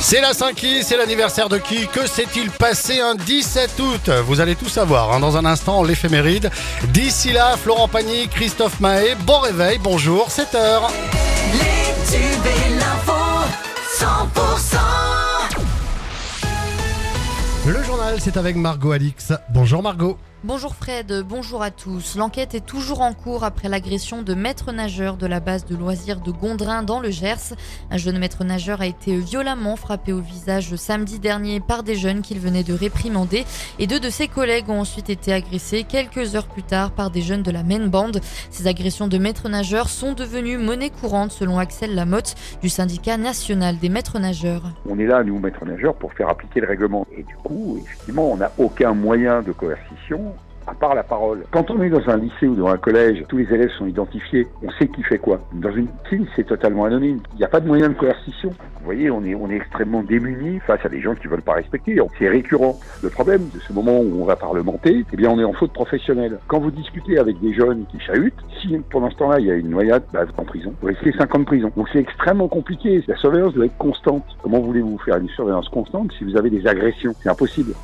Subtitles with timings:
[0.00, 4.56] C'est la 5 c'est l'anniversaire de qui Que s'est-il passé un 17 août Vous allez
[4.56, 6.50] tout savoir hein, dans un instant, l'éphéméride.
[6.88, 10.88] D'ici là, Florent Pagny, Christophe Mahé, bon réveil, bonjour, 7h.
[11.52, 13.12] Les tubes et l'info,
[13.98, 14.76] 100%
[17.66, 19.32] Le journal, c'est avec Margot Alix.
[19.50, 20.18] Bonjour Margot.
[20.46, 22.14] Bonjour Fred, bonjour à tous.
[22.14, 26.20] L'enquête est toujours en cours après l'agression de maître nageur de la base de loisirs
[26.20, 27.56] de Gondrin dans le Gers.
[27.90, 32.22] Un jeune maître nageur a été violemment frappé au visage samedi dernier par des jeunes
[32.22, 33.44] qu'il venait de réprimander
[33.80, 37.22] et deux de ses collègues ont ensuite été agressés quelques heures plus tard par des
[37.22, 38.20] jeunes de la même bande.
[38.50, 43.78] Ces agressions de maîtres nageurs sont devenues monnaie courante selon Axel Lamotte du syndicat national
[43.78, 44.62] des maîtres nageurs.
[44.88, 47.04] On est là, nous, maîtres nageurs, pour faire appliquer le règlement.
[47.10, 50.35] Et du coup, effectivement, on n'a aucun moyen de coercition
[50.66, 51.44] à part la parole.
[51.50, 54.46] Quand on est dans un lycée ou dans un collège, tous les élèves sont identifiés,
[54.62, 55.40] on sait qui fait quoi.
[55.52, 57.20] Dans une piscine, c'est totalement anonyme.
[57.34, 58.50] Il n'y a pas de moyen de coercition.
[58.50, 61.54] Vous voyez, on est, on est extrêmement démunis face à des gens qui veulent pas
[61.54, 61.98] respecter.
[62.18, 62.78] C'est récurrent.
[63.02, 65.72] Le problème de ce moment où on va parlementer, eh bien, on est en faute
[65.72, 66.38] professionnelle.
[66.46, 69.54] Quand vous discutez avec des jeunes qui chahutent, si pendant ce temps-là, il y a
[69.54, 70.74] une noyade, bah, vous êtes en prison.
[70.80, 71.70] Vous risquez 5 ans de prison.
[71.76, 73.02] Donc c'est extrêmement compliqué.
[73.06, 74.24] La surveillance doit être constante.
[74.42, 77.14] Comment voulez-vous faire une surveillance constante si vous avez des agressions?
[77.22, 77.74] C'est impossible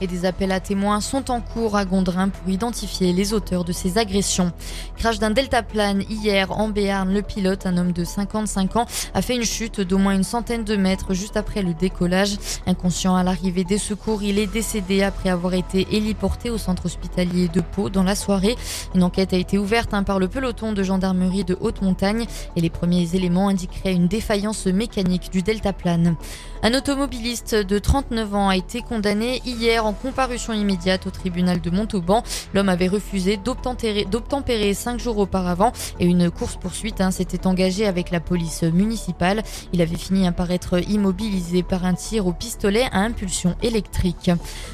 [0.00, 3.72] et des appels à témoins sont en cours à Gondrin pour identifier les auteurs de
[3.72, 4.52] ces agressions.
[4.96, 9.36] Crash d'un deltaplane hier en Béarn, le pilote, un homme de 55 ans, a fait
[9.36, 12.36] une chute d'au moins une centaine de mètres juste après le décollage.
[12.66, 17.48] Inconscient à l'arrivée des secours, il est décédé après avoir été héliporté au centre hospitalier
[17.48, 18.56] de Pau dans la soirée.
[18.94, 22.26] Une enquête a été ouverte hein, par le peloton de gendarmerie de haute montagne
[22.56, 26.16] et les premiers éléments indiqueraient une défaillance mécanique du deltaplane.
[26.62, 31.70] Un automobiliste de 39 ans a été condamné hier en comparution immédiate au tribunal de
[31.70, 32.22] Montauban.
[32.54, 38.20] L'homme avait refusé d'obtempérer cinq jours auparavant et une course-poursuite hein, s'était engagée avec la
[38.20, 39.42] police municipale.
[39.72, 44.30] Il avait fini par être immobilisé par un tir au pistolet à impulsion électrique.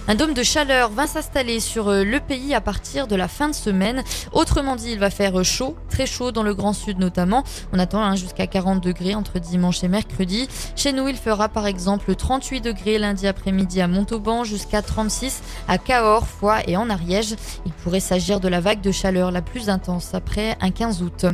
[0.09, 3.49] Un dôme de chaleur va s'installer sur euh, le pays à partir de la fin
[3.49, 4.03] de semaine.
[4.33, 7.45] Autrement dit, il va faire chaud, très chaud dans le Grand Sud notamment.
[7.73, 10.49] On attend hein, jusqu'à 40 degrés entre dimanche et mercredi.
[10.75, 15.41] Chez nous, il fera par exemple exemple 38 degrés lundi après-midi à Montauban jusqu'à 36
[15.69, 17.37] à Cahors, Foix et en Ariège.
[17.65, 21.27] Il pourrait s'agir de la vague de chaleur la plus intense après un 15 août.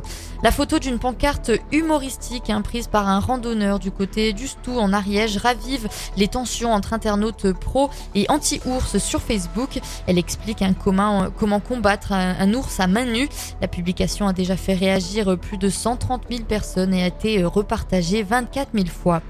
[0.42, 4.92] La photo d'une pancarte humoristique hein, prise par un randonneur du côté du Stou en
[4.92, 5.88] Ariège ravive
[6.18, 9.80] les tensions entre internautes pro et anti-ours sur Facebook.
[10.06, 13.28] Elle explique comment, comment combattre un, un, ours à main nue.
[13.62, 18.22] La publication a déjà fait réagir plus de 130 000 personnes et a été repartagée
[18.22, 19.22] 24 000 fois.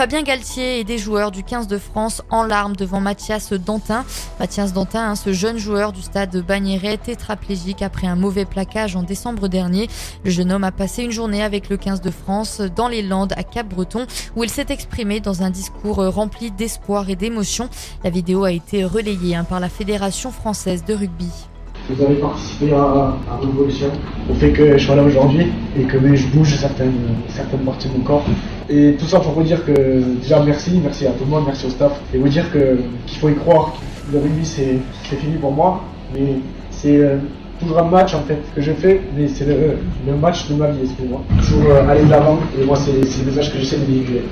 [0.00, 4.06] Fabien Galtier et des joueurs du 15 de France en larmes devant Mathias Dantin.
[4.38, 9.02] Mathias Dantin, hein, ce jeune joueur du stade Bagnéret, tétraplégique après un mauvais plaquage en
[9.02, 9.88] décembre dernier.
[10.24, 13.34] Le jeune homme a passé une journée avec le 15 de France dans les Landes
[13.36, 14.06] à Cap-Breton
[14.36, 17.68] où il s'est exprimé dans un discours rempli d'espoir et d'émotion.
[18.02, 21.28] La vidéo a été relayée hein, par la Fédération française de rugby.
[21.88, 23.88] Vous avez participé à, à révolution,
[24.30, 25.46] au fait que je sois là aujourd'hui
[25.78, 26.92] et que je bouge certaines,
[27.28, 28.24] certaines parties de mon corps.
[28.68, 29.72] Et tout ça pour vous dire que
[30.20, 33.28] déjà merci, merci à tout le monde, merci au staff, et vous dire qu'il faut
[33.28, 33.74] y croire.
[34.12, 35.82] Le rugby c'est fini pour moi,
[36.14, 36.36] mais
[36.70, 37.16] c'est euh,
[37.60, 39.76] toujours un match en fait que je fais, mais c'est le,
[40.06, 41.22] le, match de ma vie, excusez-moi.
[41.40, 44.22] Toujours euh, aller de l'avant, et moi c'est le message que j'essaie de véhiculer.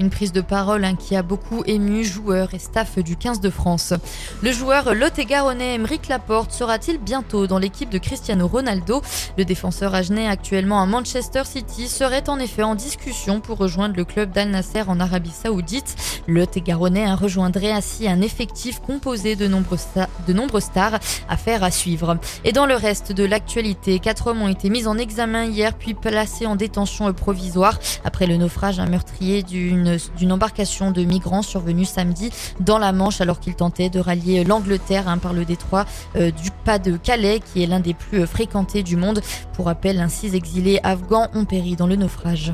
[0.00, 3.50] Une prise de parole hein, qui a beaucoup ému joueurs et staff du 15 de
[3.50, 3.92] France.
[4.42, 9.02] Le joueur lot-et-garonnais Emeric Laporte sera-t-il bientôt dans l'équipe de Cristiano Ronaldo?
[9.36, 14.06] Le défenseur agenais actuellement à Manchester City serait en effet en discussion pour rejoindre le
[14.06, 15.96] club d'Al Nasser en Arabie Saoudite.
[16.26, 19.76] Lot-et-garonnais hein, rejoindrait ainsi un effectif composé de nombreux,
[20.26, 22.16] de stars à faire à suivre.
[22.46, 25.92] Et dans le reste de l'actualité, quatre hommes ont été mis en examen hier puis
[25.92, 31.84] placés en détention provisoire après le naufrage un meurtrier d'une d'une embarcation de migrants survenue
[31.84, 32.30] samedi
[32.60, 35.86] dans la Manche alors qu'ils tentaient de rallier l'Angleterre hein, par le détroit
[36.16, 39.20] euh, du pas de Calais qui est l'un des plus fréquentés du monde.
[39.52, 42.52] Pour rappel, six exilés afghans ont péri dans le naufrage.